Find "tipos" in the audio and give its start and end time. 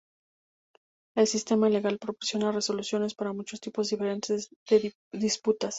3.61-3.91